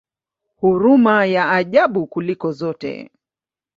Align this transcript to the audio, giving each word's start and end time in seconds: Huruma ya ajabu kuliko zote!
Huruma 0.55 1.25
ya 1.25 1.49
ajabu 1.51 2.07
kuliko 2.07 2.51
zote! 2.51 3.09